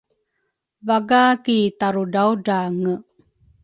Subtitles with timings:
[0.87, 2.93] Vaga ki tarudraudrange